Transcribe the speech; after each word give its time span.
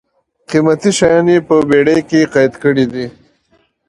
قېمتي 0.49 0.91
شیان 0.97 1.27
یې 1.33 1.37
په 1.47 1.55
بېړۍ 1.69 1.99
کې 2.09 2.29
قید 2.33 2.53
کړي 2.63 2.85
دي. 2.93 3.05